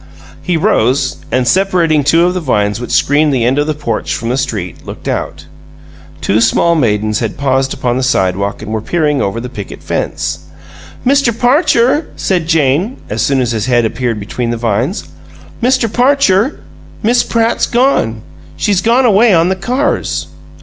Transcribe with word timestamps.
He 0.41 0.57
rose, 0.57 1.17
and, 1.31 1.47
separating 1.47 2.03
two 2.03 2.25
of 2.25 2.33
the 2.33 2.39
vines 2.39 2.81
which 2.81 2.89
screened 2.89 3.31
the 3.31 3.45
end 3.45 3.59
of 3.59 3.67
the 3.67 3.75
porch 3.75 4.15
from 4.15 4.29
the 4.29 4.35
street, 4.37 4.83
looked 4.83 5.07
out. 5.07 5.45
Two 6.21 6.41
small 6.41 6.73
maidens 6.73 7.19
had 7.19 7.37
paused 7.37 7.71
upon 7.71 7.97
the 7.97 8.01
sidewalk, 8.01 8.63
and 8.63 8.71
were 8.71 8.81
peering 8.81 9.21
over 9.21 9.39
the 9.39 9.47
picket 9.47 9.83
fence. 9.83 10.39
"Mr. 11.05 11.31
Parcher," 11.39 12.07
said 12.15 12.47
Jane, 12.47 12.97
as 13.11 13.21
soon 13.21 13.41
as 13.41 13.51
his 13.51 13.67
head 13.67 13.85
appeared 13.85 14.19
between 14.19 14.49
the 14.49 14.57
vines 14.57 15.03
"Mr. 15.61 15.87
Parcher, 15.93 16.61
Miss 17.03 17.21
Pratt's 17.23 17.67
gone. 17.67 18.23
She's 18.57 18.81
gone 18.81 19.05
away 19.05 19.35
on 19.35 19.49
the 19.49 19.55
cars." 19.55 20.25